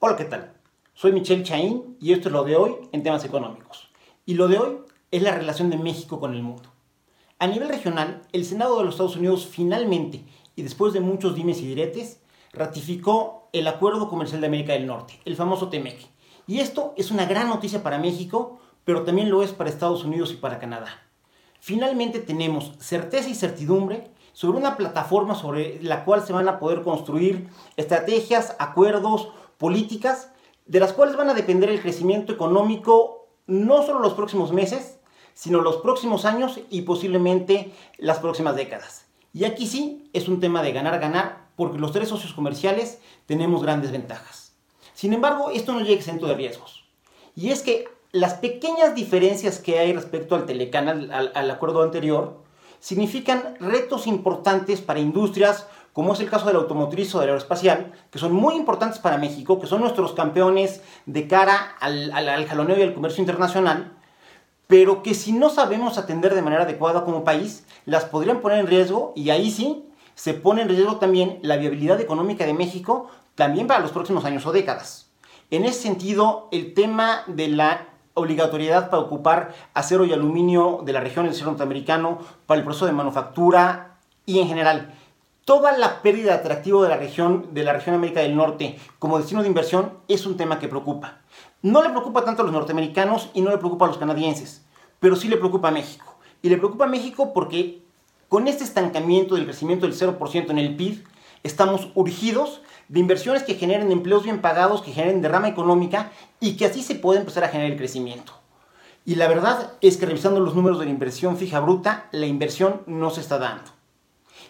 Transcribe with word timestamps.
Hola, 0.00 0.14
¿qué 0.14 0.26
tal? 0.26 0.52
Soy 0.94 1.10
Michelle 1.10 1.42
Chaín 1.42 1.96
y 2.00 2.12
esto 2.12 2.28
es 2.28 2.32
lo 2.32 2.44
de 2.44 2.54
hoy 2.54 2.76
en 2.92 3.02
temas 3.02 3.24
económicos. 3.24 3.90
Y 4.26 4.34
lo 4.34 4.46
de 4.46 4.56
hoy 4.56 4.78
es 5.10 5.22
la 5.22 5.32
relación 5.32 5.70
de 5.70 5.76
México 5.76 6.20
con 6.20 6.34
el 6.34 6.42
mundo. 6.44 6.70
A 7.40 7.48
nivel 7.48 7.68
regional, 7.68 8.22
el 8.30 8.44
Senado 8.44 8.78
de 8.78 8.84
los 8.84 8.94
Estados 8.94 9.16
Unidos 9.16 9.48
finalmente, 9.50 10.24
y 10.54 10.62
después 10.62 10.92
de 10.92 11.00
muchos 11.00 11.34
dimes 11.34 11.60
y 11.60 11.66
diretes, 11.66 12.20
ratificó 12.52 13.48
el 13.52 13.66
Acuerdo 13.66 14.08
Comercial 14.08 14.40
de 14.40 14.46
América 14.46 14.74
del 14.74 14.86
Norte, 14.86 15.18
el 15.24 15.34
famoso 15.34 15.68
TEMEC. 15.68 15.98
Y 16.46 16.60
esto 16.60 16.94
es 16.96 17.10
una 17.10 17.26
gran 17.26 17.48
noticia 17.48 17.82
para 17.82 17.98
México, 17.98 18.60
pero 18.84 19.02
también 19.02 19.30
lo 19.30 19.42
es 19.42 19.50
para 19.50 19.68
Estados 19.68 20.04
Unidos 20.04 20.30
y 20.30 20.36
para 20.36 20.60
Canadá. 20.60 20.90
Finalmente 21.58 22.20
tenemos 22.20 22.70
certeza 22.78 23.28
y 23.28 23.34
certidumbre 23.34 24.12
sobre 24.32 24.58
una 24.58 24.76
plataforma 24.76 25.34
sobre 25.34 25.82
la 25.82 26.04
cual 26.04 26.24
se 26.24 26.32
van 26.32 26.48
a 26.48 26.60
poder 26.60 26.82
construir 26.82 27.48
estrategias, 27.76 28.54
acuerdos, 28.60 29.30
políticas, 29.58 30.30
de 30.66 30.80
las 30.80 30.92
cuales 30.92 31.16
van 31.16 31.30
a 31.30 31.34
depender 31.34 31.68
el 31.68 31.82
crecimiento 31.82 32.32
económico 32.32 33.28
no 33.46 33.82
solo 33.84 34.00
los 34.00 34.14
próximos 34.14 34.52
meses, 34.52 34.98
sino 35.34 35.60
los 35.60 35.78
próximos 35.78 36.24
años 36.24 36.60
y 36.70 36.82
posiblemente 36.82 37.72
las 37.96 38.18
próximas 38.18 38.56
décadas. 38.56 39.06
Y 39.32 39.44
aquí 39.44 39.66
sí 39.66 40.10
es 40.12 40.28
un 40.28 40.40
tema 40.40 40.62
de 40.62 40.72
ganar-ganar, 40.72 41.48
porque 41.56 41.78
los 41.78 41.92
tres 41.92 42.08
socios 42.08 42.32
comerciales 42.32 43.00
tenemos 43.26 43.62
grandes 43.62 43.92
ventajas. 43.92 44.52
Sin 44.94 45.12
embargo, 45.12 45.50
esto 45.50 45.72
no 45.72 45.80
llega 45.80 45.94
exento 45.94 46.26
de 46.26 46.34
riesgos. 46.34 46.84
Y 47.36 47.50
es 47.50 47.62
que 47.62 47.88
las 48.12 48.34
pequeñas 48.34 48.94
diferencias 48.94 49.58
que 49.58 49.78
hay 49.78 49.92
respecto 49.92 50.34
al 50.34 50.46
Telecan, 50.46 51.10
al, 51.12 51.50
acuerdo 51.50 51.82
anterior, 51.82 52.42
significan 52.80 53.56
retos 53.60 54.06
importantes 54.06 54.80
para 54.80 55.00
industrias 55.00 55.66
como 55.98 56.12
es 56.12 56.20
el 56.20 56.30
caso 56.30 56.46
del 56.46 56.54
automotriz 56.54 57.12
o 57.16 57.18
del 57.18 57.30
aeroespacial, 57.30 57.92
que 58.12 58.20
son 58.20 58.32
muy 58.32 58.54
importantes 58.54 59.00
para 59.00 59.18
México, 59.18 59.58
que 59.58 59.66
son 59.66 59.80
nuestros 59.80 60.12
campeones 60.12 60.80
de 61.06 61.26
cara 61.26 61.74
al, 61.80 62.12
al, 62.12 62.46
jaloneo 62.46 62.78
y 62.78 62.82
al 62.82 62.94
comercio 62.94 63.20
internacional, 63.20 63.96
pero 64.68 65.02
que 65.02 65.12
si 65.12 65.32
no 65.32 65.50
sabemos 65.50 65.98
atender 65.98 66.36
de 66.36 66.42
manera 66.42 66.62
adecuada 66.62 67.04
como 67.04 67.24
país, 67.24 67.66
las 67.84 68.04
podrían 68.04 68.40
poner 68.40 68.60
en 68.60 68.68
riesgo 68.68 69.12
y 69.16 69.30
ahí 69.30 69.50
sí 69.50 69.86
se 70.14 70.34
pone 70.34 70.62
en 70.62 70.68
riesgo 70.68 70.98
también 70.98 71.40
la 71.42 71.56
viabilidad 71.56 72.00
económica 72.00 72.46
de 72.46 72.54
México, 72.54 73.10
también 73.34 73.66
para 73.66 73.80
los 73.80 73.90
próximos 73.90 74.24
años 74.24 74.46
o 74.46 74.52
décadas. 74.52 75.10
En 75.50 75.64
ese 75.64 75.82
sentido, 75.82 76.46
el 76.52 76.74
tema 76.74 77.24
de 77.26 77.48
la 77.48 77.88
obligatoriedad 78.14 78.88
para 78.88 79.02
ocupar 79.02 79.52
acero 79.74 80.04
y 80.04 80.12
aluminio 80.12 80.80
de 80.84 80.92
la 80.92 81.00
región 81.00 81.24
del 81.24 81.34
sur 81.34 81.48
norteamericano 81.48 82.20
para 82.46 82.58
el 82.58 82.64
proceso 82.64 82.86
de 82.86 82.92
manufactura 82.92 83.96
y 84.26 84.38
en 84.38 84.46
general 84.46 84.94
toda 85.48 85.78
la 85.78 86.02
pérdida 86.02 86.32
de 86.32 86.40
atractivo 86.40 86.82
de 86.82 86.90
la 86.90 86.98
región 86.98 87.54
de 87.54 87.64
la 87.64 87.72
región 87.72 87.94
América 87.94 88.20
del 88.20 88.36
Norte 88.36 88.78
como 88.98 89.16
destino 89.16 89.40
de 89.40 89.48
inversión 89.48 89.94
es 90.06 90.26
un 90.26 90.36
tema 90.36 90.58
que 90.58 90.68
preocupa. 90.68 91.22
No 91.62 91.82
le 91.82 91.88
preocupa 91.88 92.22
tanto 92.22 92.42
a 92.42 92.44
los 92.44 92.52
norteamericanos 92.52 93.30
y 93.32 93.40
no 93.40 93.50
le 93.50 93.56
preocupa 93.56 93.86
a 93.86 93.88
los 93.88 93.96
canadienses, 93.96 94.66
pero 95.00 95.16
sí 95.16 95.26
le 95.26 95.38
preocupa 95.38 95.68
a 95.68 95.70
México. 95.70 96.18
Y 96.42 96.50
le 96.50 96.58
preocupa 96.58 96.84
a 96.84 96.88
México 96.88 97.32
porque 97.32 97.82
con 98.28 98.46
este 98.46 98.62
estancamiento 98.62 99.36
del 99.36 99.46
crecimiento 99.46 99.86
del 99.86 99.98
0% 99.98 100.50
en 100.50 100.58
el 100.58 100.76
PIB, 100.76 101.02
estamos 101.42 101.92
urgidos 101.94 102.60
de 102.88 103.00
inversiones 103.00 103.42
que 103.42 103.54
generen 103.54 103.90
empleos 103.90 104.24
bien 104.24 104.42
pagados, 104.42 104.82
que 104.82 104.92
generen 104.92 105.22
derrama 105.22 105.48
económica 105.48 106.12
y 106.40 106.58
que 106.58 106.66
así 106.66 106.82
se 106.82 106.94
puede 106.94 107.20
empezar 107.20 107.44
a 107.44 107.48
generar 107.48 107.72
el 107.72 107.78
crecimiento. 107.78 108.34
Y 109.06 109.14
la 109.14 109.28
verdad 109.28 109.72
es 109.80 109.96
que 109.96 110.04
revisando 110.04 110.40
los 110.40 110.54
números 110.54 110.78
de 110.78 110.84
la 110.84 110.90
inversión 110.90 111.38
fija 111.38 111.58
bruta, 111.60 112.10
la 112.12 112.26
inversión 112.26 112.82
no 112.86 113.08
se 113.08 113.22
está 113.22 113.38
dando. 113.38 113.77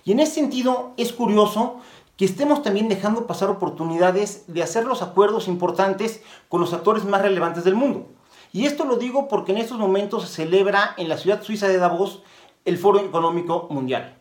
Y 0.05 0.13
en 0.13 0.21
ese 0.21 0.35
sentido 0.35 0.93
es 0.97 1.13
curioso 1.13 1.81
que 2.17 2.25
estemos 2.25 2.63
también 2.63 2.89
dejando 2.89 3.27
pasar 3.27 3.49
oportunidades 3.49 4.45
de 4.49 4.63
hacer 4.63 4.85
los 4.85 5.03
acuerdos 5.03 5.47
importantes 5.47 6.23
con 6.49 6.61
los 6.61 6.73
actores 6.73 7.05
más 7.05 7.23
relevantes 7.23 7.65
del 7.65 7.77
mundo. 7.77 8.07
Y 8.53 8.67
esto 8.67 8.85
lo 8.85 8.97
digo 8.97 9.29
porque 9.29 9.53
en 9.53 9.59
estos 9.59 9.79
momentos 9.79 10.29
se 10.29 10.45
celebra 10.45 10.95
en 10.97 11.09
la 11.09 11.17
ciudad 11.17 11.43
suiza 11.43 11.69
de 11.69 11.79
Davos 11.79 12.23
el 12.65 12.77
Foro 12.77 12.99
Económico 13.01 13.69
Mundial. 13.71 14.17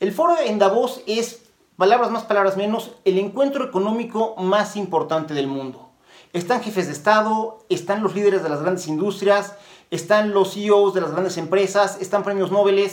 El 0.00 0.12
foro 0.12 0.36
en 0.38 0.58
Davos 0.58 1.02
es 1.06 1.42
palabras 1.76 2.10
más, 2.10 2.24
palabras 2.24 2.56
menos, 2.56 2.92
el 3.04 3.18
encuentro 3.18 3.64
económico 3.64 4.34
más 4.36 4.76
importante 4.76 5.34
del 5.34 5.46
mundo. 5.46 5.90
Están 6.32 6.62
jefes 6.62 6.86
de 6.86 6.92
Estado, 6.92 7.64
están 7.68 8.02
los 8.02 8.14
líderes 8.14 8.42
de 8.42 8.48
las 8.48 8.62
grandes 8.62 8.88
industrias, 8.88 9.54
están 9.90 10.32
los 10.32 10.54
CEOs 10.54 10.94
de 10.94 11.00
las 11.00 11.12
grandes 11.12 11.36
empresas, 11.36 11.98
están 12.00 12.24
premios 12.24 12.50
Nobel. 12.50 12.90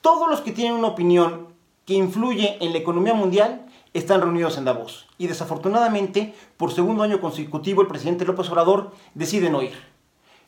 Todos 0.00 0.28
los 0.28 0.40
que 0.40 0.52
tienen 0.52 0.74
una 0.74 0.88
opinión 0.88 1.53
que 1.86 1.94
influye 1.94 2.56
en 2.60 2.72
la 2.72 2.78
economía 2.78 3.14
mundial 3.14 3.66
están 3.92 4.20
reunidos 4.20 4.58
en 4.58 4.64
Davos. 4.64 5.06
Y 5.18 5.26
desafortunadamente, 5.26 6.34
por 6.56 6.72
segundo 6.72 7.02
año 7.02 7.20
consecutivo, 7.20 7.82
el 7.82 7.88
presidente 7.88 8.24
López 8.24 8.48
Obrador 8.50 8.92
decide 9.14 9.50
no 9.50 9.62
ir. 9.62 9.74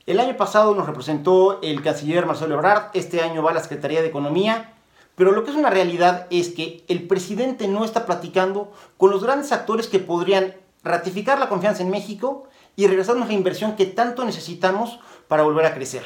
El 0.07 0.21
año 0.21 0.37
pasado 0.37 0.75
nos 0.75 0.87
representó 0.87 1.61
el 1.63 1.83
canciller 1.83 2.27
Marcelo 2.27 2.55
Ebrard, 2.55 2.91
este 2.95 3.23
año 3.23 3.43
va 3.43 3.51
a 3.51 3.55
la 3.55 3.63
Secretaría 3.63 4.03
de 4.03 4.09
Economía 4.09 4.73
pero 5.17 5.33
lo 5.33 5.43
que 5.43 5.51
es 5.51 5.57
una 5.57 5.71
realidad 5.71 6.27
es 6.31 6.51
que 6.51 6.85
el 6.89 7.09
presidente 7.09 7.67
no 7.67 7.85
está 7.85 8.07
platicando 8.07 8.71
con 8.99 9.11
los 9.11 9.25
grandes 9.25 9.51
actores 9.51 9.89
que 9.89 9.99
podrían 9.99 10.55
ratificar 10.85 11.39
la 11.39 11.49
confianza 11.49 11.83
en 11.83 11.91
México 11.91 12.45
y 12.77 12.87
regresarnos 12.87 13.27
la 13.27 13.35
inversión 13.35 13.77
que 13.77 13.87
tanto 13.87 14.25
necesitamos 14.25 15.01
para 15.27 15.43
volver 15.43 15.65
a 15.65 15.75
crecer. 15.75 16.05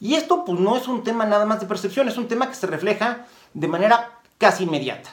Y 0.00 0.16
esto 0.16 0.44
pues 0.44 0.58
no 0.58 0.76
es 0.76 0.88
un 0.88 1.04
tema 1.04 1.24
nada 1.24 1.46
más 1.46 1.60
de 1.60 1.66
percepción, 1.66 2.08
es 2.08 2.18
un 2.18 2.26
tema 2.26 2.48
que 2.48 2.56
se 2.56 2.66
refleja 2.66 3.26
de 3.54 3.68
manera 3.68 4.18
casi 4.38 4.64
inmediata. 4.64 5.10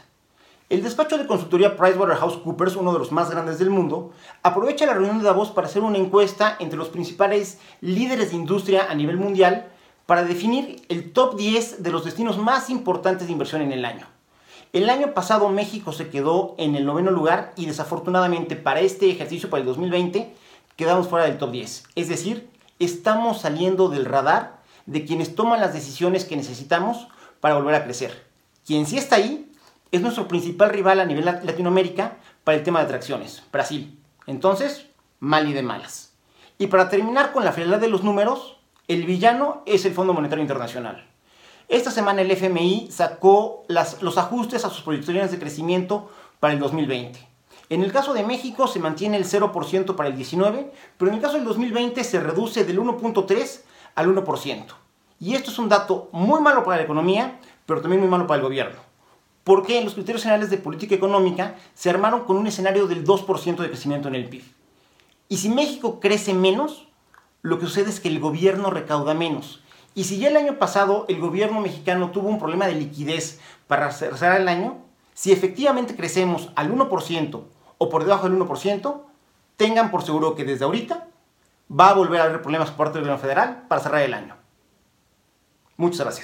El 0.70 0.84
despacho 0.84 1.18
de 1.18 1.28
consultoría 1.28 1.76
PricewaterhouseCoopers, 1.76 2.78
uno 2.78 2.94
de 2.94 3.00
los 3.00 3.12
más 3.12 3.30
grandes 3.30 3.60
del 3.60 3.70
mundo, 3.70 4.14
aprovecha 4.42 4.86
la 4.86 4.94
reunión 4.94 5.18
de 5.18 5.26
Davos 5.26 5.52
para 5.52 5.68
hacer 5.68 5.82
una 5.82 5.98
encuesta 5.98 6.56
entre 6.60 6.78
los 6.78 6.88
principales 6.88 7.60
líderes 7.82 8.30
de 8.30 8.38
industria 8.38 8.88
a 8.90 8.96
nivel 8.96 9.18
mundial 9.18 9.68
para 10.06 10.24
definir 10.24 10.82
el 10.88 11.12
top 11.12 11.36
10 11.36 11.84
de 11.84 11.92
los 11.92 12.06
destinos 12.06 12.38
más 12.38 12.70
importantes 12.70 13.28
de 13.28 13.34
inversión 13.34 13.62
en 13.62 13.74
el 13.74 13.84
año. 13.84 14.08
El 14.72 14.90
año 14.90 15.14
pasado 15.14 15.50
México 15.50 15.92
se 15.92 16.08
quedó 16.08 16.56
en 16.58 16.78
el 16.78 16.86
noveno 16.86 17.12
lugar 17.12 17.52
y 17.58 17.66
desafortunadamente 17.66 18.56
para 18.56 18.80
este 18.80 19.12
ejercicio, 19.12 19.50
para 19.50 19.60
el 19.60 19.68
2020, 19.68 20.34
quedamos 20.78 21.10
fuera 21.10 21.26
del 21.26 21.38
top 21.38 21.52
10. 21.52 21.84
Es 21.96 22.08
decir, 22.08 22.50
estamos 22.80 23.42
saliendo 23.42 23.90
del 23.90 24.06
radar 24.06 24.62
de 24.86 25.04
quienes 25.04 25.36
toman 25.36 25.60
las 25.60 25.74
decisiones 25.74 26.24
que 26.24 26.38
necesitamos 26.38 27.10
para 27.42 27.56
volver 27.56 27.76
a 27.76 27.84
crecer. 27.84 28.31
Quien 28.72 28.86
sí 28.86 28.98
está 28.98 29.18
ahí 29.18 29.52
es 29.92 30.00
nuestro 30.00 30.30
principal 30.30 30.70
rival 30.70 31.02
a 31.02 31.06
nivel 31.06 31.26
Latinoamérica 31.26 32.20
para 32.46 32.58
el 32.58 32.64
tema 32.64 32.80
de 32.80 32.86
atracciones, 32.86 33.44
Brasil. 33.52 34.00
Entonces, 34.28 34.86
mal 35.20 35.50
y 35.50 35.52
de 35.52 35.62
malas. 35.62 36.14
Y 36.58 36.68
para 36.68 36.88
terminar 36.88 37.34
con 37.34 37.44
la 37.44 37.52
frialdad 37.52 37.80
de 37.80 37.90
los 37.90 38.06
números, 38.06 38.62
el 38.88 39.06
villano 39.06 39.62
es 39.66 39.84
el 39.84 39.94
Fondo 39.94 40.14
Monetario 40.14 40.42
Internacional. 40.42 41.06
Esta 41.68 41.92
semana 41.92 42.22
el 42.22 42.32
FMI 42.32 42.88
sacó 42.90 43.66
los 43.68 44.18
ajustes 44.18 44.64
a 44.64 44.70
sus 44.70 44.84
proyecciones 44.84 45.32
de 45.32 45.40
crecimiento 45.40 46.10
para 46.40 46.54
el 46.54 46.60
2020. 46.62 47.20
En 47.68 47.84
el 47.84 47.92
caso 47.92 48.14
de 48.14 48.24
México 48.24 48.70
se 48.70 48.80
mantiene 48.80 49.18
el 49.18 49.26
0% 49.26 49.96
para 49.98 50.08
el 50.08 50.16
19, 50.16 50.72
pero 50.98 51.12
en 51.12 51.16
el 51.16 51.22
caso 51.22 51.36
del 51.36 51.44
2020 51.44 52.06
se 52.06 52.22
reduce 52.22 52.64
del 52.64 52.80
1.3 52.80 53.64
al 53.96 54.16
1%. 54.16 54.66
Y 55.22 55.36
esto 55.36 55.52
es 55.52 55.60
un 55.60 55.70
dato 55.70 56.10
muy 56.12 56.42
malo 56.42 56.64
para 56.64 56.78
la 56.78 56.84
economía, 56.84 57.40
pero 57.68 57.80
también 57.80 58.02
muy 58.02 58.10
malo 58.10 58.26
para 58.26 58.40
el 58.40 58.44
gobierno. 58.44 58.80
Porque 59.44 59.84
los 59.84 59.94
criterios 59.94 60.24
generales 60.24 60.50
de 60.50 60.58
política 60.58 60.96
económica 60.96 61.56
se 61.76 61.92
armaron 61.92 62.22
con 62.22 62.38
un 62.38 62.48
escenario 62.48 62.88
del 62.88 63.06
2% 63.06 63.58
de 63.58 63.68
crecimiento 63.68 64.08
en 64.08 64.16
el 64.16 64.28
PIB. 64.28 64.44
Y 65.30 65.38
si 65.38 65.50
México 65.50 66.00
crece 66.00 66.34
menos, 66.34 66.88
lo 67.44 67.60
que 67.60 67.68
sucede 67.68 67.92
es 67.92 68.00
que 68.00 68.08
el 68.08 68.20
gobierno 68.20 68.72
recauda 68.72 69.14
menos. 69.14 69.62
Y 69.94 70.06
si 70.06 70.18
ya 70.18 70.30
el 70.30 70.38
año 70.38 70.58
pasado 70.58 71.06
el 71.08 71.20
gobierno 71.20 71.62
mexicano 71.62 72.10
tuvo 72.10 72.28
un 72.28 72.40
problema 72.40 72.66
de 72.66 72.74
liquidez 72.74 73.40
para 73.68 73.92
cerrar 73.92 74.42
el 74.42 74.48
año, 74.48 74.80
si 75.14 75.32
efectivamente 75.32 75.96
crecemos 75.96 76.50
al 76.56 76.74
1% 76.74 77.44
o 77.78 77.90
por 77.90 78.06
debajo 78.06 78.28
del 78.28 78.40
1%, 78.40 79.02
tengan 79.56 79.92
por 79.92 80.02
seguro 80.02 80.34
que 80.34 80.46
desde 80.46 80.66
ahorita 80.66 81.08
va 81.70 81.90
a 81.90 81.94
volver 81.94 82.22
a 82.22 82.24
haber 82.24 82.42
problemas 82.42 82.70
por 82.70 82.78
parte 82.78 82.94
del 82.94 83.04
gobierno 83.04 83.22
federal 83.22 83.66
para 83.68 83.84
cerrar 83.84 84.02
el 84.02 84.16
año. 84.16 84.41
Muchas 85.82 86.02
gracias. 86.02 86.20